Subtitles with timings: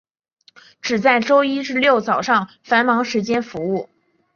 [0.81, 3.87] 只在周一至六早上繁忙时间服务。